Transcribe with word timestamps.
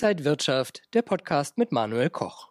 Inside 0.00 0.24
Wirtschaft, 0.24 0.82
der 0.94 1.02
Podcast 1.02 1.58
mit 1.58 1.72
Manuel 1.72 2.08
Koch. 2.08 2.50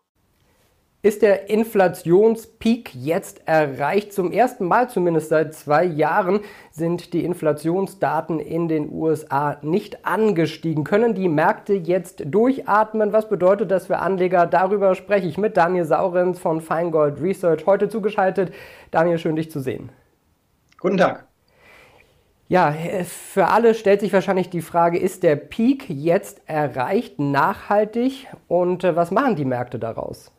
Ist 1.02 1.22
der 1.22 1.50
Inflationspeak 1.50 2.94
jetzt 2.94 3.48
erreicht? 3.48 4.12
Zum 4.12 4.34
ersten 4.34 4.66
Mal 4.66 4.90
zumindest 4.90 5.30
seit 5.30 5.54
zwei 5.54 5.86
Jahren 5.86 6.42
sind 6.72 7.14
die 7.14 7.24
Inflationsdaten 7.24 8.42
in 8.42 8.68
den 8.68 8.92
USA 8.92 9.60
nicht 9.62 10.06
angestiegen. 10.06 10.84
Können 10.84 11.16
die 11.16 11.30
Märkte 11.30 11.74
jetzt 11.74 12.24
durchatmen? 12.26 13.14
Was 13.14 13.30
bedeutet 13.30 13.72
das 13.72 13.88
für 13.88 14.00
Anleger? 14.00 14.46
Darüber 14.46 14.94
spreche 14.94 15.28
ich 15.28 15.38
mit 15.38 15.56
Daniel 15.56 15.86
Saurens 15.86 16.40
von 16.40 16.60
Feingold 16.60 17.22
Research 17.22 17.66
heute 17.66 17.88
zugeschaltet. 17.88 18.54
Daniel, 18.92 19.20
schön 19.20 19.38
dich 19.38 19.50
zu 19.50 19.62
sehen. 19.62 19.90
Guten 20.82 20.98
Tag. 20.98 21.27
Ja, 22.50 22.74
für 23.04 23.48
alle 23.48 23.74
stellt 23.74 24.00
sich 24.00 24.14
wahrscheinlich 24.14 24.50
die 24.50 24.62
Frage, 24.62 24.98
ist 24.98 25.24
der 25.24 25.36
Peak 25.36 25.90
jetzt 25.90 26.42
erreicht, 26.46 27.20
nachhaltig 27.20 28.28
und 28.48 28.86
äh, 28.86 28.96
was 28.96 29.12
machen 29.12 29.36
die 29.36 29.44
Märkte 29.44 29.80
daraus? 29.80 30.32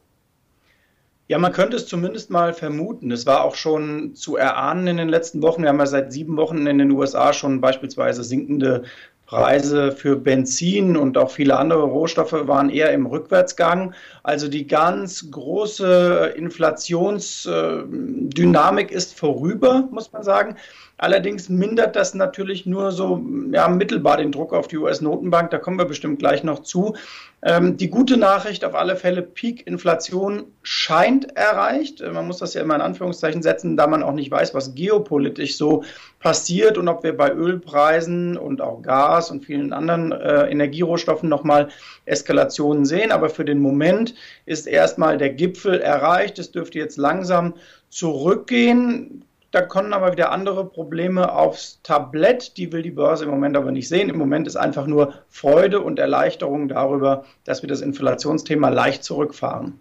Ja, 1.27 1.39
man 1.39 1.53
könnte 1.53 1.77
es 1.77 1.87
zumindest 1.87 2.31
mal 2.31 2.55
vermuten. 2.55 3.11
Es 3.11 3.27
war 3.27 3.45
auch 3.45 3.55
schon 3.55 4.15
zu 4.15 4.37
erahnen 4.37 4.87
in 4.87 4.97
den 4.97 5.11
letzten 5.11 5.43
Wochen. 5.43 5.61
Wir 5.61 5.69
haben 5.69 5.79
ja 5.79 5.85
seit 5.85 6.11
sieben 6.11 6.39
Wochen 6.39 6.67
in 6.67 6.79
den 6.79 6.91
USA 6.91 7.35
schon 7.35 7.61
beispielsweise 7.61 8.25
sinkende 8.25 8.85
Preise 9.29 9.93
für 9.93 10.17
Benzin 10.17 10.97
und 10.97 11.17
auch 11.19 11.31
viele 11.31 11.59
andere 11.59 11.83
Rohstoffe 11.83 12.33
waren 12.33 12.71
eher 12.71 12.95
im 12.95 13.05
Rückwärtsgang. 13.05 13.93
Also 14.23 14.49
die 14.49 14.67
ganz 14.67 15.31
große 15.31 16.33
Inflationsdynamik 16.35 18.91
ist 18.91 19.19
vorüber, 19.19 19.87
muss 19.91 20.11
man 20.13 20.23
sagen. 20.23 20.57
Allerdings 21.01 21.49
mindert 21.49 21.95
das 21.95 22.15
natürlich 22.15 22.67
nur 22.67 22.91
so 22.91 23.25
ja, 23.53 23.69
mittelbar 23.69 24.17
den 24.17 24.33
Druck 24.33 24.53
auf 24.53 24.67
die 24.67 24.79
US-Notenbank. 24.79 25.51
Da 25.51 25.59
kommen 25.59 25.79
wir 25.79 25.85
bestimmt 25.85 26.19
gleich 26.19 26.43
noch 26.43 26.65
zu. 26.65 26.97
Ähm, 27.41 27.77
die 27.77 27.89
gute 27.89 28.17
Nachricht 28.17 28.65
auf 28.65 28.75
alle 28.75 28.97
Fälle, 28.97 29.23
Peak-Inflation 29.23 30.47
scheint 30.63 31.37
erreicht. 31.37 32.01
Äh, 32.01 32.11
man 32.11 32.27
muss 32.27 32.39
das 32.39 32.55
ja 32.55 32.63
immer 32.63 32.75
in 32.75 32.81
Anführungszeichen 32.81 33.43
setzen, 33.43 33.77
da 33.77 33.87
man 33.87 34.03
auch 34.03 34.13
nicht 34.13 34.33
weiß, 34.33 34.55
was 34.55 34.75
geopolitisch 34.75 35.57
so 35.57 35.85
passiert 36.19 36.79
und 36.79 36.89
ob 36.89 37.05
wir 37.05 37.17
bei 37.17 37.33
Ölpreisen 37.33 38.37
und 38.37 38.61
auch 38.61 38.83
Gas 38.83 39.18
und 39.31 39.45
vielen 39.45 39.73
anderen 39.73 40.13
äh, 40.13 40.51
Energierohstoffen 40.51 41.29
nochmal 41.29 41.69
Eskalationen 42.05 42.85
sehen. 42.85 43.13
Aber 43.13 43.29
für 43.29 43.45
den 43.45 43.61
Moment 43.61 44.15
ist 44.47 44.67
erstmal 44.67 45.19
der 45.19 45.31
Gipfel 45.31 45.81
erreicht. 45.81 46.39
Es 46.39 46.53
dürfte 46.53 46.79
jetzt 46.79 46.97
langsam 46.97 47.55
zurückgehen. 47.91 49.25
Da 49.51 49.63
kommen 49.63 49.95
aber 49.95 50.13
wieder 50.13 50.31
andere 50.31 50.67
Probleme 50.67 51.33
aufs 51.33 51.81
Tablett. 51.83 52.57
Die 52.59 52.71
will 52.71 52.83
die 52.83 52.91
Börse 52.91 53.25
im 53.25 53.31
Moment 53.31 53.57
aber 53.57 53.73
nicht 53.73 53.89
sehen. 53.89 54.11
Im 54.11 54.19
Moment 54.19 54.47
ist 54.47 54.57
einfach 54.57 54.87
nur 54.87 55.15
Freude 55.29 55.81
und 55.81 55.99
Erleichterung 55.99 56.69
darüber, 56.69 57.25
dass 57.45 57.63
wir 57.63 57.69
das 57.69 57.81
Inflationsthema 57.81 58.69
leicht 58.69 59.05
zurückfahren. 59.05 59.81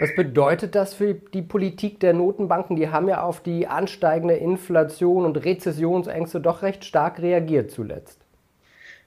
Was 0.00 0.14
bedeutet 0.14 0.74
das 0.74 0.94
für 0.94 1.12
die 1.12 1.42
Politik 1.42 2.00
der 2.00 2.14
Notenbanken? 2.14 2.74
Die 2.76 2.88
haben 2.88 3.06
ja 3.06 3.22
auf 3.22 3.42
die 3.42 3.66
ansteigende 3.66 4.34
Inflation 4.34 5.26
und 5.26 5.36
Rezessionsängste 5.44 6.40
doch 6.40 6.62
recht 6.62 6.86
stark 6.86 7.18
reagiert 7.20 7.70
zuletzt. 7.70 8.18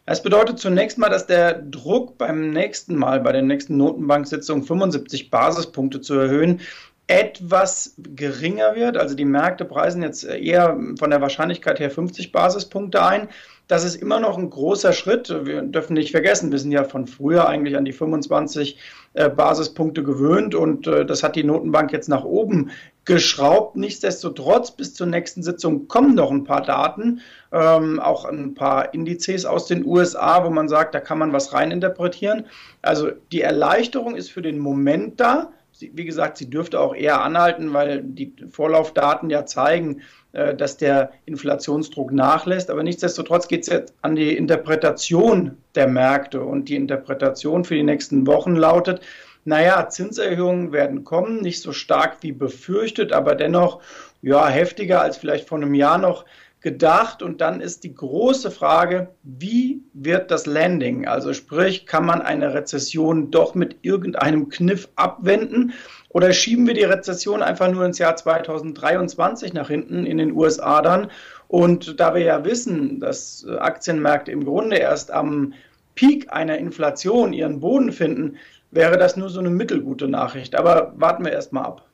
Es 0.06 0.22
bedeutet 0.22 0.60
zunächst 0.60 0.98
mal, 0.98 1.10
dass 1.10 1.28
der 1.28 1.54
Druck 1.54 2.18
beim 2.18 2.52
nächsten 2.52 2.96
Mal, 2.96 3.22
bei 3.22 3.32
der 3.32 3.42
nächsten 3.42 3.78
Notenbanksitzung 3.78 4.64
75 4.64 5.30
Basispunkte 5.30 6.02
zu 6.02 6.16
erhöhen, 6.16 6.60
etwas 7.08 7.96
geringer 7.98 8.76
wird. 8.76 8.98
Also 8.98 9.16
die 9.16 9.26
Märkte 9.26 9.66
preisen 9.66 10.02
jetzt 10.02 10.24
eher 10.26 10.78
von 11.00 11.10
der 11.10 11.22
Wahrscheinlichkeit 11.22 11.80
her 11.80 11.90
50 11.90 12.32
Basispunkte 12.32 13.04
ein. 13.04 13.30
Das 13.68 13.86
ist 13.86 13.96
immer 13.96 14.20
noch 14.20 14.38
ein 14.38 14.50
großer 14.50 14.92
Schritt. 14.92 15.30
Wir 15.46 15.62
dürfen 15.62 15.94
nicht 15.94 16.12
vergessen, 16.12 16.52
wir 16.52 16.60
sind 16.60 16.72
ja 16.72 16.84
von 16.84 17.08
früher 17.08 17.48
eigentlich 17.48 17.78
an 17.78 17.86
die 17.86 17.94
25 17.94 18.78
äh, 19.14 19.30
Basispunkte 19.30 20.04
gewöhnt 20.04 20.54
und 20.54 20.86
äh, 20.88 21.06
das 21.06 21.24
hat 21.24 21.38
die 21.38 21.46
Notenbank 21.46 21.94
jetzt 21.94 22.10
nach 22.10 22.26
oben 22.26 22.72
geschraubt. 23.06 23.76
Nichtsdestotrotz, 23.76 24.72
bis 24.72 24.94
zur 24.94 25.08
nächsten 25.08 25.44
Sitzung 25.44 25.88
kommen 25.88 26.16
noch 26.16 26.32
ein 26.32 26.44
paar 26.44 26.62
Daten, 26.62 27.22
ähm, 27.52 28.00
auch 28.00 28.26
ein 28.26 28.54
paar 28.54 28.94
Indizes 28.94 29.46
aus 29.46 29.68
den 29.68 29.86
USA, 29.86 30.46
wo 30.46 30.50
man 30.50 30.70
sagt, 30.70 30.96
da 30.96 31.00
kann 31.00 31.20
man 31.20 31.34
was 31.34 31.54
reininterpretieren. 31.54 32.46
Also 32.82 33.12
die 33.32 33.42
Erleichterung 33.42 34.16
ist 34.16 34.32
für 34.32 34.42
den 34.42 34.60
Moment 34.60 35.20
da 35.20 35.52
wie 35.92 36.06
gesagt, 36.06 36.38
sie 36.38 36.50
dürfte 36.50 36.80
auch 36.80 36.96
eher 36.96 37.22
anhalten, 37.22 37.74
weil 37.74 38.02
die 38.04 38.34
Vorlaufdaten 38.50 39.30
ja 39.30 39.46
zeigen, 39.46 40.02
äh, 40.32 40.56
dass 40.56 40.78
der 40.78 41.12
Inflationsdruck 41.26 42.12
nachlässt. 42.12 42.70
Aber 42.70 42.84
nichtsdestotrotz 42.84 43.48
geht 43.48 43.62
es 43.62 43.68
jetzt 43.68 43.94
an 44.02 44.16
die 44.16 44.36
Interpretation 44.36 45.58
der 45.76 45.88
Märkte. 45.88 46.42
Und 46.42 46.70
die 46.70 46.76
Interpretation 46.76 47.66
für 47.66 47.76
die 47.76 47.84
nächsten 47.84 48.28
Wochen 48.28 48.56
lautet, 48.56 49.02
naja, 49.46 49.90
Zinserhöhungen 49.90 50.72
werden 50.72 51.04
kommen, 51.04 51.42
nicht 51.42 51.62
so 51.62 51.74
stark 51.74 52.18
wie 52.22 52.32
befürchtet, 52.32 53.12
aber 53.12 53.36
dennoch 53.36 53.82
ja, 54.22 54.48
heftiger 54.48 55.02
als 55.02 55.18
vielleicht 55.18 55.48
vor 55.48 55.58
einem 55.58 55.74
Jahr 55.74 55.98
noch 55.98 56.26
gedacht. 56.64 57.22
Und 57.22 57.42
dann 57.42 57.62
ist 57.62 57.84
die 57.84 57.94
große 57.94 58.50
Frage, 58.50 59.10
wie 59.22 59.84
wird 59.94 60.32
das 60.32 60.48
Landing? 60.48 61.08
Also 61.08 61.34
sprich, 61.34 61.86
kann 61.86 62.06
man 62.06 62.22
eine 62.22 62.54
Rezession 62.54 63.30
doch 63.30 63.54
mit 63.54 63.78
irgendeinem 63.82 64.50
Kniff 64.50 64.90
abwenden? 64.96 65.74
Oder 66.10 66.32
schieben 66.32 66.66
wir 66.66 66.74
die 66.74 66.84
Rezession 66.84 67.44
einfach 67.44 67.70
nur 67.70 67.86
ins 67.86 68.00
Jahr 68.00 68.16
2023 68.16 69.54
nach 69.54 69.68
hinten 69.68 70.06
in 70.06 70.18
den 70.18 70.32
USA 70.32 70.82
dann? 70.82 71.12
Und 71.48 72.00
da 72.00 72.16
wir 72.16 72.24
ja 72.24 72.46
wissen, 72.46 73.00
dass 73.00 73.46
Aktienmärkte 73.46 74.32
im 74.32 74.46
Grunde 74.46 74.78
erst 74.78 75.12
am 75.12 75.54
Peak 75.96 76.32
einer 76.32 76.58
Inflation 76.58 77.34
ihren 77.34 77.60
Boden 77.60 77.92
finden, 77.92 78.38
wäre 78.72 78.98
das 78.98 79.18
nur 79.18 79.30
so 79.30 79.40
eine 79.40 79.50
mittelgute 79.50 80.08
Nachricht. 80.08 80.56
Aber 80.56 80.94
warten 80.96 81.26
wir 81.26 81.32
erst 81.32 81.54
mal 81.54 81.64
ab. 81.64 81.86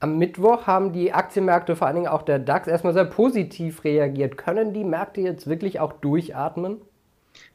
Am 0.00 0.18
Mittwoch 0.18 0.66
haben 0.66 0.92
die 0.92 1.12
Aktienmärkte, 1.12 1.76
vor 1.76 1.86
allen 1.86 1.94
Dingen 1.94 2.08
auch 2.08 2.22
der 2.22 2.40
DAX, 2.40 2.66
erstmal 2.66 2.92
sehr 2.92 3.04
positiv 3.04 3.84
reagiert. 3.84 4.36
Können 4.36 4.72
die 4.72 4.82
Märkte 4.82 5.20
jetzt 5.20 5.46
wirklich 5.46 5.78
auch 5.78 5.92
durchatmen? 5.92 6.78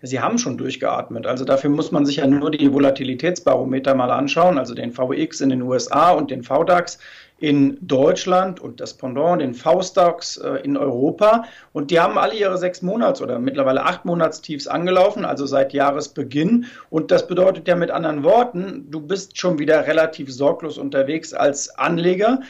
Sie 0.01 0.19
haben 0.21 0.37
schon 0.37 0.57
durchgeatmet. 0.57 1.27
Also 1.27 1.43
dafür 1.43 1.69
muss 1.69 1.91
man 1.91 2.05
sich 2.05 2.17
ja 2.17 2.27
nur 2.27 2.51
die 2.51 2.71
Volatilitätsbarometer 2.73 3.95
mal 3.95 4.11
anschauen, 4.11 4.57
also 4.57 4.73
den 4.73 4.91
VX 4.93 5.41
in 5.41 5.49
den 5.49 5.61
USA 5.61 6.11
und 6.11 6.31
den 6.31 6.43
VDAX 6.43 6.99
in 7.39 7.77
Deutschland 7.81 8.59
und 8.59 8.79
das 8.79 8.95
Pendant, 8.95 9.41
den 9.41 9.53
V-Stocks 9.53 10.37
äh, 10.37 10.55
in 10.63 10.75
Europa. 10.75 11.45
Und 11.71 11.91
die 11.91 11.99
haben 11.99 12.17
alle 12.17 12.33
ihre 12.35 12.57
sechs 12.57 12.81
Monats 12.81 13.21
oder 13.21 13.37
mittlerweile 13.39 13.83
acht 13.83 14.05
Monatstiefs 14.05 14.67
angelaufen, 14.67 15.23
also 15.23 15.45
seit 15.45 15.73
Jahresbeginn. 15.73 16.65
Und 16.89 17.11
das 17.11 17.27
bedeutet 17.27 17.67
ja 17.67 17.75
mit 17.75 17.91
anderen 17.91 18.23
Worten, 18.23 18.87
du 18.89 18.99
bist 18.99 19.37
schon 19.37 19.59
wieder 19.59 19.85
relativ 19.85 20.33
sorglos 20.33 20.77
unterwegs 20.77 21.33
als 21.33 21.69
Anleger. 21.77 22.41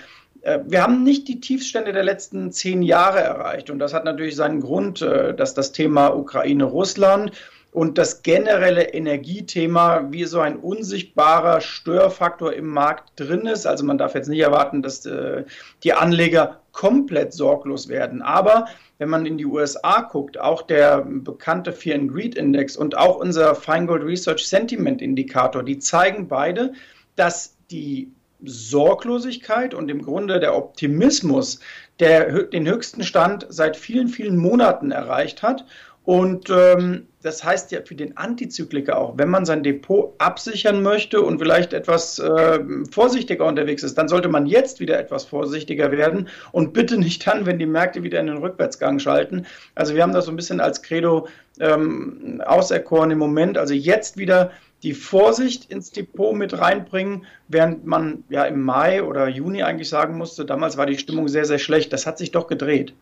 Äh, 0.41 0.59
wir 0.65 0.81
haben 0.81 1.03
nicht 1.03 1.27
die 1.27 1.41
Tiefstände 1.41 1.91
der 1.91 2.03
letzten 2.03 2.51
zehn 2.51 2.81
Jahre 2.81 3.19
erreicht. 3.19 3.69
Und 3.69 3.79
das 3.79 3.93
hat 3.93 4.05
natürlich 4.05 4.37
seinen 4.37 4.61
Grund, 4.61 5.01
äh, 5.01 5.33
dass 5.35 5.53
das 5.53 5.73
Thema 5.73 6.15
Ukraine-Russland 6.15 7.31
und 7.77 7.99
das 7.99 8.23
generelle 8.23 8.91
Energiethema 8.91 10.07
wie 10.09 10.23
so 10.23 10.39
ein 10.39 10.57
unsichtbarer 10.57 11.61
Störfaktor 11.61 12.51
im 12.53 12.65
Markt 12.65 13.11
drin 13.19 13.45
ist. 13.45 13.67
Also 13.67 13.85
man 13.85 13.99
darf 13.99 14.15
jetzt 14.15 14.29
nicht 14.29 14.39
erwarten, 14.39 14.81
dass 14.81 15.05
äh, 15.05 15.43
die 15.83 15.93
Anleger 15.93 16.59
komplett 16.71 17.33
sorglos 17.33 17.87
werden. 17.87 18.23
Aber 18.23 18.66
wenn 18.97 19.09
man 19.09 19.27
in 19.27 19.37
die 19.37 19.45
USA 19.45 20.01
guckt, 20.01 20.39
auch 20.39 20.63
der 20.63 21.05
bekannte 21.07 21.71
Fear 21.71 21.99
and 21.99 22.11
Greed 22.11 22.33
Index 22.33 22.75
und 22.75 22.97
auch 22.97 23.17
unser 23.17 23.53
Feingold 23.53 24.01
Research 24.01 24.47
Sentiment 24.47 24.99
Indikator, 24.99 25.61
die 25.61 25.77
zeigen 25.77 26.27
beide, 26.27 26.73
dass 27.16 27.57
die 27.69 28.11
Sorglosigkeit 28.43 29.73
und 29.73 29.89
im 29.89 30.01
Grunde 30.03 30.39
der 30.39 30.55
Optimismus 30.55 31.59
der 31.99 32.43
den 32.43 32.67
höchsten 32.67 33.03
Stand 33.03 33.47
seit 33.49 33.75
vielen, 33.75 34.07
vielen 34.07 34.37
Monaten 34.37 34.91
erreicht 34.91 35.41
hat 35.41 35.65
und 36.07 36.49
ähm, 36.49 37.07
das 37.22 37.43
heißt 37.43 37.69
ja 37.73 37.81
für 37.84 37.95
den 37.95 38.16
Antizykliker 38.16 38.97
auch, 38.97 39.17
wenn 39.17 39.28
man 39.28 39.43
sein 39.43 39.61
Depot 39.61 40.13
absichern 40.19 40.81
möchte 40.81 41.22
und 41.22 41.39
vielleicht 41.39 41.73
etwas 41.73 42.17
äh, 42.17 42.59
vorsichtiger 42.89 43.45
unterwegs 43.45 43.84
ist, 43.84 43.97
dann 43.97 44.07
sollte 44.07 44.29
man 44.29 44.45
jetzt 44.45 44.79
wieder 44.79 44.97
etwas 44.97 45.25
vorsichtiger 45.25 45.91
werden 45.91 46.29
und 46.53 46.72
bitte 46.72 46.97
nicht 46.97 47.28
dann, 47.28 47.45
wenn 47.45 47.59
die 47.59 47.66
Märkte 47.66 48.03
wieder 48.03 48.22
in 48.22 48.28
den 48.28 48.37
Rückwärtsgang 48.37 48.99
schalten. 48.99 49.45
Also 49.75 49.95
wir 49.95 50.01
haben 50.01 50.13
das 50.13 50.23
so 50.23 50.31
ein 50.31 50.37
bisschen 50.37 50.61
als 50.61 50.81
Credo 50.81 51.28
ähm, 51.59 52.41
auserkoren 52.45 53.11
im 53.11 53.17
Moment. 53.17 53.57
Also 53.57 53.73
jetzt 53.73 54.16
wieder 54.16 54.51
die 54.84 54.94
Vorsicht 54.94 55.72
ins 55.72 55.91
Depot 55.91 56.35
mit 56.35 56.58
reinbringen, 56.58 57.26
während 57.47 57.85
man 57.85 58.24
ja 58.29 58.46
im 58.46 58.62
Mai 58.62 59.03
oder 59.03 59.28
Juni 59.28 59.64
eigentlich 59.64 59.90
sagen 59.90 60.18
musste, 60.18 60.46
damals 60.46 60.78
war 60.78 60.85
die 60.85 60.97
Stimmung 60.97 61.28
sehr, 61.28 61.46
sehr 61.46 61.59
schlecht. 61.59 61.94
Das 61.94 62.06
hat 62.06 62.18
sich 62.18 62.32
doch 62.32 62.47
gedreht. 62.47 62.94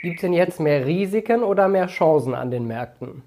Gibt 0.00 0.16
es 0.16 0.20
denn 0.20 0.32
jetzt 0.32 0.60
mehr 0.60 0.86
Risiken 0.86 1.42
oder 1.42 1.66
mehr 1.66 1.88
Chancen 1.88 2.34
an 2.34 2.52
den 2.52 2.66
Märkten? 2.68 3.22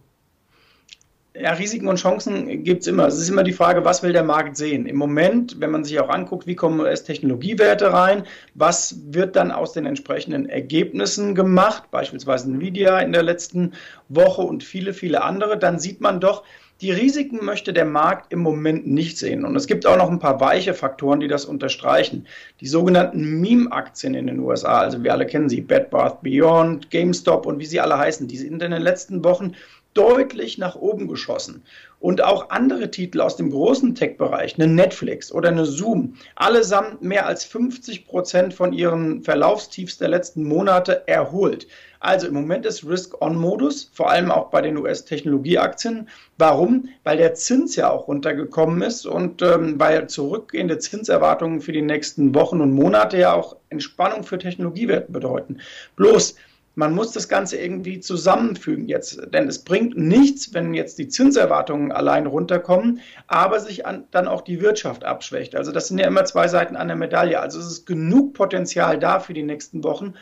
Ja, 1.33 1.53
Risiken 1.53 1.87
und 1.87 1.95
Chancen 1.95 2.65
gibt 2.65 2.81
es 2.81 2.87
immer. 2.87 3.07
Es 3.07 3.17
ist 3.17 3.29
immer 3.29 3.43
die 3.43 3.53
Frage, 3.53 3.85
was 3.85 4.03
will 4.03 4.11
der 4.11 4.23
Markt 4.23 4.57
sehen? 4.57 4.85
Im 4.85 4.97
Moment, 4.97 5.61
wenn 5.61 5.71
man 5.71 5.85
sich 5.85 5.97
auch 6.01 6.09
anguckt, 6.09 6.45
wie 6.45 6.55
kommen 6.55 6.81
US-Technologiewerte 6.81 7.93
rein, 7.93 8.25
was 8.53 8.97
wird 9.07 9.37
dann 9.37 9.53
aus 9.53 9.71
den 9.71 9.85
entsprechenden 9.85 10.49
Ergebnissen 10.49 11.33
gemacht, 11.33 11.89
beispielsweise 11.89 12.51
Nvidia 12.51 12.99
in 12.99 13.13
der 13.13 13.23
letzten 13.23 13.71
Woche 14.09 14.41
und 14.41 14.65
viele, 14.65 14.93
viele 14.93 15.23
andere, 15.23 15.57
dann 15.57 15.79
sieht 15.79 16.01
man 16.01 16.19
doch, 16.19 16.43
die 16.81 16.91
Risiken 16.91 17.45
möchte 17.45 17.73
der 17.73 17.85
Markt 17.85 18.33
im 18.33 18.39
Moment 18.39 18.87
nicht 18.87 19.17
sehen. 19.17 19.45
Und 19.45 19.55
es 19.55 19.67
gibt 19.67 19.85
auch 19.85 19.97
noch 19.97 20.09
ein 20.09 20.19
paar 20.19 20.41
weiche 20.41 20.73
Faktoren, 20.73 21.19
die 21.19 21.27
das 21.27 21.45
unterstreichen. 21.45 22.27
Die 22.59 22.67
sogenannten 22.67 23.39
Meme-Aktien 23.39 24.15
in 24.15 24.27
den 24.27 24.39
USA, 24.39 24.79
also 24.79 25.03
wir 25.03 25.13
alle 25.13 25.27
kennen 25.27 25.47
sie, 25.47 25.61
Bed 25.61 25.91
Bath 25.91 26.23
Beyond, 26.23 26.89
GameStop 26.89 27.45
und 27.45 27.59
wie 27.59 27.67
sie 27.67 27.79
alle 27.79 27.97
heißen, 27.99 28.27
die 28.27 28.37
sind 28.37 28.63
in 28.63 28.71
den 28.71 28.81
letzten 28.81 29.23
Wochen 29.23 29.53
deutlich 29.93 30.57
nach 30.57 30.75
oben 30.75 31.07
geschossen. 31.07 31.63
Und 31.99 32.23
auch 32.23 32.49
andere 32.49 32.89
Titel 32.89 33.21
aus 33.21 33.35
dem 33.35 33.51
großen 33.51 33.93
Tech-Bereich, 33.93 34.55
eine 34.55 34.67
Netflix 34.67 35.31
oder 35.31 35.49
eine 35.49 35.65
Zoom, 35.65 36.15
allesamt 36.35 37.03
mehr 37.03 37.27
als 37.27 37.45
50 37.45 38.07
Prozent 38.07 38.53
von 38.55 38.73
ihren 38.73 39.21
Verlaufstiefs 39.21 39.99
der 39.99 40.07
letzten 40.07 40.43
Monate 40.43 41.07
erholt. 41.07 41.67
Also 41.99 42.25
im 42.25 42.33
Moment 42.33 42.65
ist 42.65 42.83
Risk-On-Modus, 42.83 43.91
vor 43.93 44.09
allem 44.09 44.31
auch 44.31 44.49
bei 44.49 44.61
den 44.61 44.75
US-Technologieaktien. 44.77 46.09
Warum? 46.39 46.89
Weil 47.03 47.17
der 47.17 47.35
Zins 47.35 47.75
ja 47.75 47.91
auch 47.91 48.07
runtergekommen 48.07 48.81
ist 48.81 49.05
und 49.05 49.43
ähm, 49.43 49.79
weil 49.79 50.09
zurückgehende 50.09 50.79
Zinserwartungen 50.79 51.61
für 51.61 51.71
die 51.73 51.83
nächsten 51.83 52.33
Wochen 52.33 52.61
und 52.61 52.71
Monate 52.71 53.19
ja 53.19 53.33
auch 53.33 53.55
Entspannung 53.69 54.23
für 54.23 54.39
Technologiewerte 54.39 55.11
bedeuten. 55.11 55.59
Bloß, 55.95 56.35
man 56.75 56.93
muss 56.93 57.11
das 57.11 57.27
Ganze 57.27 57.57
irgendwie 57.57 57.99
zusammenfügen 57.99 58.87
jetzt, 58.87 59.21
denn 59.33 59.47
es 59.47 59.59
bringt 59.59 59.97
nichts, 59.97 60.53
wenn 60.53 60.73
jetzt 60.73 60.99
die 60.99 61.09
Zinserwartungen 61.09 61.91
allein 61.91 62.27
runterkommen, 62.27 63.01
aber 63.27 63.59
sich 63.59 63.85
an, 63.85 64.05
dann 64.11 64.27
auch 64.27 64.41
die 64.41 64.61
Wirtschaft 64.61 65.03
abschwächt. 65.03 65.55
Also 65.55 65.71
das 65.71 65.89
sind 65.89 65.97
ja 65.97 66.07
immer 66.07 66.23
zwei 66.25 66.47
Seiten 66.47 66.77
einer 66.77 66.95
Medaille. 66.95 67.39
Also 67.39 67.59
es 67.59 67.67
ist 67.67 67.85
genug 67.85 68.33
Potenzial 68.33 68.99
da 68.99 69.19
für 69.19 69.33
die 69.33 69.43
nächsten 69.43 69.83
Wochen, 69.83 70.13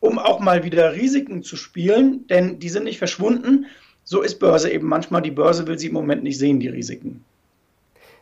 um 0.00 0.18
auch 0.18 0.40
mal 0.40 0.64
wieder 0.64 0.94
Risiken 0.94 1.42
zu 1.42 1.56
spielen, 1.56 2.26
denn 2.28 2.58
die 2.58 2.70
sind 2.70 2.84
nicht 2.84 2.98
verschwunden. 2.98 3.66
So 4.04 4.22
ist 4.22 4.38
Börse 4.38 4.70
eben 4.70 4.88
manchmal. 4.88 5.20
Die 5.20 5.30
Börse 5.30 5.66
will 5.66 5.78
sie 5.78 5.88
im 5.88 5.94
Moment 5.94 6.22
nicht 6.22 6.38
sehen, 6.38 6.60
die 6.60 6.68
Risiken. 6.68 7.24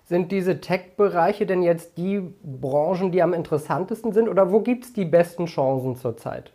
Sind 0.07 0.33
diese 0.33 0.61
Tech-Bereiche 0.61 1.47
denn 1.47 1.63
jetzt 1.63 1.99
die 1.99 2.21
Branchen, 2.43 3.13
die 3.13 3.23
am 3.23 3.33
interessantesten 3.33 4.13
sind 4.13 4.29
oder 4.29 4.51
wo 4.51 4.61
gibt 4.61 4.85
es 4.85 4.93
die 4.93 5.05
besten 5.05 5.47
Chancen 5.47 5.97
zurzeit? 5.97 6.53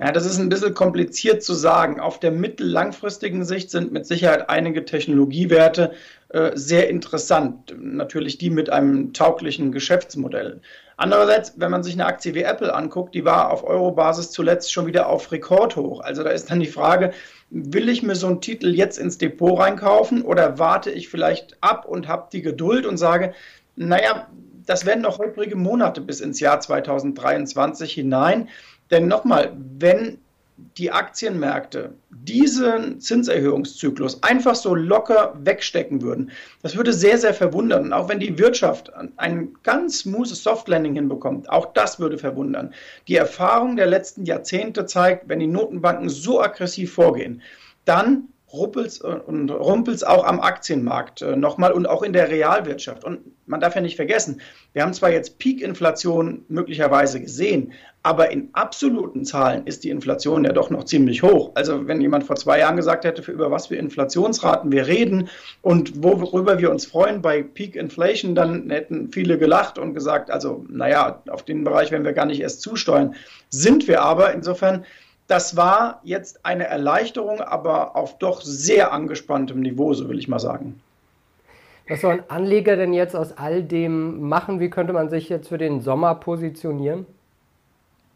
Ja, 0.00 0.12
das 0.12 0.26
ist 0.26 0.38
ein 0.38 0.48
bisschen 0.48 0.74
kompliziert 0.74 1.42
zu 1.42 1.54
sagen. 1.54 1.98
Auf 1.98 2.20
der 2.20 2.30
mittel-langfristigen 2.30 3.44
Sicht 3.44 3.70
sind 3.70 3.90
mit 3.90 4.06
Sicherheit 4.06 4.48
einige 4.48 4.84
Technologiewerte 4.84 5.92
äh, 6.28 6.52
sehr 6.54 6.88
interessant. 6.88 7.74
Natürlich 7.76 8.38
die 8.38 8.50
mit 8.50 8.70
einem 8.70 9.12
tauglichen 9.12 9.72
Geschäftsmodell. 9.72 10.60
Andererseits, 10.96 11.54
wenn 11.56 11.72
man 11.72 11.82
sich 11.82 11.94
eine 11.94 12.06
Aktie 12.06 12.34
wie 12.34 12.42
Apple 12.42 12.72
anguckt, 12.72 13.14
die 13.16 13.24
war 13.24 13.50
auf 13.50 13.64
Euro-Basis 13.64 14.30
zuletzt 14.30 14.72
schon 14.72 14.86
wieder 14.86 15.08
auf 15.08 15.32
Rekordhoch. 15.32 16.00
Also 16.00 16.22
da 16.22 16.30
ist 16.30 16.48
dann 16.48 16.60
die 16.60 16.66
Frage, 16.66 17.12
will 17.50 17.88
ich 17.88 18.04
mir 18.04 18.14
so 18.14 18.28
einen 18.28 18.40
Titel 18.40 18.68
jetzt 18.68 18.98
ins 18.98 19.18
Depot 19.18 19.58
reinkaufen 19.58 20.22
oder 20.22 20.60
warte 20.60 20.92
ich 20.92 21.08
vielleicht 21.08 21.56
ab 21.60 21.86
und 21.86 22.06
habe 22.06 22.28
die 22.32 22.42
Geduld 22.42 22.86
und 22.86 22.98
sage, 22.98 23.32
naja, 23.74 24.28
das 24.68 24.84
werden 24.84 25.00
noch 25.02 25.18
holprige 25.18 25.56
Monate 25.56 26.00
bis 26.00 26.20
ins 26.20 26.40
Jahr 26.40 26.60
2023 26.60 27.92
hinein. 27.92 28.48
Denn 28.90 29.08
nochmal, 29.08 29.56
wenn 29.78 30.18
die 30.76 30.90
Aktienmärkte 30.90 31.94
diesen 32.10 33.00
Zinserhöhungszyklus 33.00 34.22
einfach 34.22 34.56
so 34.56 34.74
locker 34.74 35.34
wegstecken 35.40 36.02
würden, 36.02 36.32
das 36.62 36.76
würde 36.76 36.92
sehr, 36.92 37.16
sehr 37.16 37.32
verwundern. 37.32 37.84
Und 37.84 37.92
auch 37.92 38.08
wenn 38.08 38.18
die 38.18 38.38
Wirtschaft 38.38 38.92
ein 39.16 39.54
ganz 39.62 40.00
smoothes 40.00 40.42
Softlanding 40.42 40.94
hinbekommt, 40.94 41.48
auch 41.48 41.72
das 41.72 41.98
würde 41.98 42.18
verwundern. 42.18 42.74
Die 43.06 43.16
Erfahrung 43.16 43.76
der 43.76 43.86
letzten 43.86 44.24
Jahrzehnte 44.24 44.84
zeigt, 44.84 45.28
wenn 45.28 45.38
die 45.38 45.46
Notenbanken 45.46 46.08
so 46.08 46.42
aggressiv 46.42 46.92
vorgehen, 46.92 47.40
dann 47.84 48.28
ruppelt's 48.52 49.00
und 49.00 49.50
rumpelt's 49.50 50.02
auch 50.02 50.24
am 50.24 50.40
Aktienmarkt 50.40 51.22
äh, 51.22 51.36
nochmal 51.36 51.72
und 51.72 51.86
auch 51.86 52.02
in 52.02 52.12
der 52.12 52.30
Realwirtschaft. 52.30 53.04
Und 53.04 53.20
man 53.46 53.60
darf 53.60 53.74
ja 53.74 53.80
nicht 53.80 53.96
vergessen, 53.96 54.40
wir 54.72 54.82
haben 54.82 54.94
zwar 54.94 55.10
jetzt 55.10 55.38
Peak-Inflation 55.38 56.44
möglicherweise 56.48 57.20
gesehen, 57.20 57.72
aber 58.02 58.30
in 58.30 58.48
absoluten 58.52 59.24
Zahlen 59.24 59.66
ist 59.66 59.84
die 59.84 59.90
Inflation 59.90 60.44
ja 60.44 60.52
doch 60.52 60.70
noch 60.70 60.84
ziemlich 60.84 61.22
hoch. 61.22 61.50
Also 61.54 61.86
wenn 61.86 62.00
jemand 62.00 62.24
vor 62.24 62.36
zwei 62.36 62.60
Jahren 62.60 62.76
gesagt 62.76 63.04
hätte, 63.04 63.22
für 63.22 63.32
über 63.32 63.50
was 63.50 63.66
für 63.66 63.76
Inflationsraten 63.76 64.72
wir 64.72 64.86
reden 64.86 65.28
und 65.60 66.02
worüber 66.02 66.58
wir 66.58 66.70
uns 66.70 66.86
freuen 66.86 67.20
bei 67.20 67.42
Peak 67.42 67.76
Inflation, 67.76 68.34
dann 68.34 68.70
hätten 68.70 69.10
viele 69.12 69.36
gelacht 69.36 69.78
und 69.78 69.94
gesagt, 69.94 70.30
also 70.30 70.64
naja, 70.70 71.22
auf 71.28 71.42
den 71.42 71.64
Bereich 71.64 71.90
werden 71.90 72.04
wir 72.04 72.12
gar 72.12 72.26
nicht 72.26 72.40
erst 72.40 72.62
zusteuern. 72.62 73.14
Sind 73.50 73.88
wir 73.88 74.00
aber. 74.00 74.32
Insofern 74.32 74.84
das 75.28 75.56
war 75.56 76.00
jetzt 76.02 76.44
eine 76.44 76.66
Erleichterung, 76.66 77.40
aber 77.40 77.94
auf 77.94 78.18
doch 78.18 78.40
sehr 78.40 78.92
angespanntem 78.92 79.60
Niveau, 79.60 79.94
so 79.94 80.08
will 80.08 80.18
ich 80.18 80.26
mal 80.26 80.40
sagen. 80.40 80.80
Was 81.88 82.00
soll 82.00 82.14
ein 82.14 82.24
Anleger 82.28 82.76
denn 82.76 82.92
jetzt 82.92 83.14
aus 83.14 83.36
all 83.36 83.62
dem 83.62 84.28
machen? 84.28 84.58
Wie 84.58 84.70
könnte 84.70 84.92
man 84.92 85.08
sich 85.08 85.28
jetzt 85.28 85.48
für 85.48 85.58
den 85.58 85.80
Sommer 85.80 86.14
positionieren? 86.16 87.06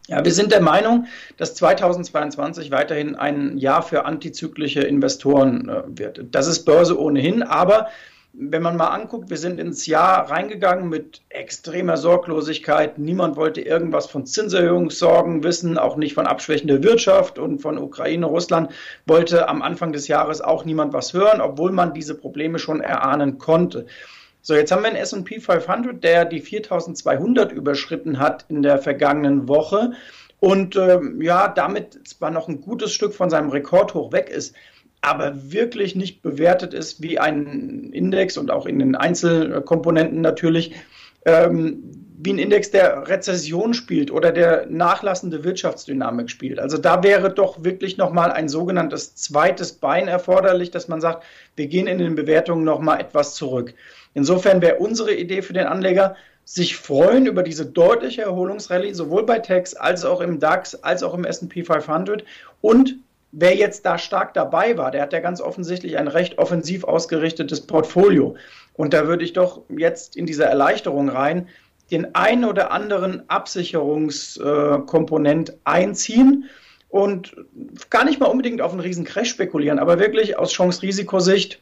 Ja, 0.08 0.24
wir 0.24 0.32
sind 0.32 0.52
der 0.52 0.60
Meinung, 0.60 1.06
dass 1.36 1.54
2022 1.54 2.70
weiterhin 2.70 3.14
ein 3.14 3.56
Jahr 3.56 3.82
für 3.82 4.04
antizyklische 4.04 4.80
Investoren 4.80 5.68
äh, 5.68 5.82
wird. 5.86 6.24
Das 6.32 6.48
ist 6.48 6.64
Börse 6.64 6.98
ohnehin, 6.98 7.42
aber 7.42 7.88
wenn 8.34 8.62
man 8.62 8.76
mal 8.76 8.88
anguckt, 8.88 9.29
wir 9.29 9.37
sind 9.37 9.61
ins 9.61 9.87
Jahr 9.87 10.31
reingegangen 10.31 10.88
mit 10.88 11.20
extremer 11.29 11.99
Sorglosigkeit. 11.99 12.99
Niemand 12.99 13.37
wollte 13.37 13.61
irgendwas 13.61 14.06
von 14.06 14.25
Zinserhöhungssorgen 14.25 15.44
wissen, 15.44 15.76
auch 15.76 15.96
nicht 15.96 16.14
von 16.14 16.26
abschwächender 16.26 16.82
Wirtschaft 16.82 17.38
und 17.38 17.61
von 17.61 17.76
Ukraine, 17.76 18.25
Russland 18.25 18.73
wollte 19.06 19.49
am 19.49 19.61
Anfang 19.61 19.93
des 19.93 20.08
Jahres 20.08 20.40
auch 20.40 20.64
niemand 20.64 20.94
was 20.94 21.12
hören, 21.12 21.43
obwohl 21.43 21.73
man 21.73 21.93
diese 21.93 22.14
Probleme 22.14 22.58
schon 22.58 22.81
erahnen 22.81 23.37
konnte. 23.37 23.87
So, 24.40 24.55
jetzt 24.55 24.73
haben 24.73 24.82
wir 24.82 24.88
einen 24.88 24.96
S&P 24.96 25.38
500, 25.38 26.02
der 26.02 26.25
die 26.25 26.40
4200 26.40 27.52
überschritten 27.52 28.19
hat 28.19 28.46
in 28.49 28.62
der 28.62 28.79
vergangenen 28.79 29.46
Woche 29.46 29.93
und 30.40 30.75
äh, 30.75 30.99
ja, 31.20 31.49
damit 31.49 32.08
zwar 32.08 32.31
noch 32.31 32.49
ein 32.49 32.62
gutes 32.62 32.93
Stück 32.93 33.14
von 33.14 33.31
seinem 33.31 33.50
Rekordhoch 33.50 34.11
weg 34.11 34.29
ist, 34.31 34.56
aber 35.02 35.52
wirklich 35.52 35.94
nicht 35.96 36.22
bewertet 36.22 36.72
ist 36.72 37.02
wie 37.02 37.19
ein 37.19 37.90
Index 37.93 38.38
und 38.38 38.50
auch 38.50 38.66
in 38.66 38.78
den 38.78 38.94
Einzelkomponenten 38.94 40.20
natürlich, 40.20 40.75
ähm, 41.26 41.82
wie 42.25 42.32
ein 42.32 42.38
Index, 42.38 42.70
der 42.70 43.08
Rezession 43.08 43.75
spielt 43.75 44.12
oder 44.12 44.31
der 44.31 44.66
nachlassende 44.66 45.43
Wirtschaftsdynamik 45.43 46.31
spielt. 46.31 46.60
Also 46.60 46.78
da 46.78 47.02
wäre 47.02 47.34
doch 47.34 47.64
wirklich 47.64 47.96
nochmal 47.96 48.31
ein 48.31 48.49
sogenanntes 48.49 49.17
zweites 49.17 49.72
Bein 49.72 50.06
erforderlich, 50.06 50.70
dass 50.70 50.86
man 50.86 51.00
sagt, 51.00 51.24
wir 51.56 51.67
gehen 51.67 51.88
in 51.88 51.98
den 51.98 52.15
Bewertungen 52.15 52.62
nochmal 52.62 53.00
etwas 53.00 53.34
zurück. 53.34 53.74
Insofern 54.15 54.62
wäre 54.62 54.76
unsere 54.76 55.12
Idee 55.12 55.43
für 55.43 55.53
den 55.53 55.67
Anleger, 55.67 56.15
sich 56.44 56.76
freuen 56.76 57.26
über 57.26 57.43
diese 57.43 57.67
deutliche 57.67 58.22
Erholungsrallye, 58.22 58.94
sowohl 58.94 59.24
bei 59.26 59.41
Techs 59.41 59.74
als 59.74 60.05
auch 60.05 60.20
im 60.20 60.38
DAX, 60.38 60.76
als 60.76 61.03
auch 61.03 61.15
im 61.15 61.24
S&P 61.24 61.65
500 61.65 62.24
und 62.60 62.98
wer 63.32 63.56
jetzt 63.56 63.84
da 63.86 63.98
stark 63.98 64.34
dabei 64.34 64.77
war, 64.77 64.93
der 64.93 65.03
hat 65.03 65.12
ja 65.12 65.19
ganz 65.20 65.41
offensichtlich 65.41 65.98
ein 65.98 66.08
recht 66.08 66.39
offensiv 66.39 66.84
ausgerichtetes 66.84 67.67
Portfolio. 67.67 68.36
Und 68.74 68.94
da 68.94 69.08
würde 69.08 69.24
ich 69.24 69.32
doch 69.32 69.62
jetzt 69.69 70.15
in 70.17 70.27
diese 70.27 70.44
Erleichterung 70.44 71.08
rein 71.08 71.48
den 71.91 72.15
einen 72.15 72.44
oder 72.44 72.70
anderen 72.70 73.29
Absicherungskomponent 73.29 75.55
einziehen 75.65 76.44
und 76.89 77.34
gar 77.91 78.05
nicht 78.05 78.20
mal 78.20 78.27
unbedingt 78.27 78.62
auf 78.62 78.70
einen 78.72 78.81
riesen 78.81 79.05
Crash 79.05 79.31
spekulieren, 79.31 79.79
aber 79.79 79.98
wirklich 79.98 80.39
aus 80.39 80.53
Chance-Risikosicht 80.53 81.60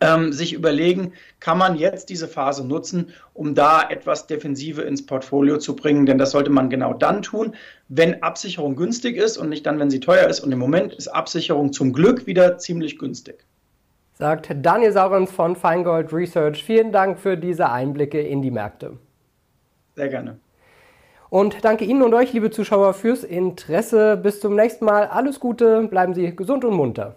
ähm, 0.00 0.32
sich 0.32 0.52
überlegen, 0.52 1.12
kann 1.40 1.58
man 1.58 1.76
jetzt 1.76 2.08
diese 2.08 2.28
Phase 2.28 2.66
nutzen, 2.66 3.10
um 3.34 3.54
da 3.54 3.88
etwas 3.88 4.26
Defensive 4.26 4.82
ins 4.82 5.04
Portfolio 5.04 5.58
zu 5.58 5.74
bringen. 5.76 6.06
Denn 6.06 6.18
das 6.18 6.32
sollte 6.32 6.50
man 6.50 6.70
genau 6.70 6.94
dann 6.94 7.22
tun, 7.22 7.54
wenn 7.88 8.22
Absicherung 8.22 8.76
günstig 8.76 9.16
ist 9.16 9.36
und 9.36 9.48
nicht 9.48 9.66
dann, 9.66 9.78
wenn 9.78 9.90
sie 9.90 10.00
teuer 10.00 10.28
ist. 10.28 10.40
Und 10.40 10.52
im 10.52 10.58
Moment 10.58 10.94
ist 10.94 11.08
Absicherung 11.08 11.72
zum 11.72 11.92
Glück 11.92 12.26
wieder 12.26 12.58
ziemlich 12.58 12.98
günstig. 12.98 13.44
Sagt 14.14 14.48
Daniel 14.62 14.92
Saurens 14.92 15.30
von 15.30 15.54
Feingold 15.54 16.12
Research. 16.12 16.64
Vielen 16.64 16.90
Dank 16.90 17.18
für 17.18 17.36
diese 17.36 17.70
Einblicke 17.70 18.20
in 18.20 18.42
die 18.42 18.50
Märkte. 18.50 18.98
Sehr 19.94 20.08
gerne. 20.08 20.38
Und 21.30 21.64
danke 21.64 21.84
Ihnen 21.84 22.02
und 22.02 22.14
euch, 22.14 22.32
liebe 22.32 22.50
Zuschauer, 22.50 22.94
fürs 22.94 23.22
Interesse. 23.22 24.16
Bis 24.16 24.40
zum 24.40 24.56
nächsten 24.56 24.86
Mal. 24.86 25.06
Alles 25.06 25.38
Gute, 25.40 25.86
bleiben 25.88 26.14
Sie 26.14 26.34
gesund 26.34 26.64
und 26.64 26.74
munter. 26.74 27.16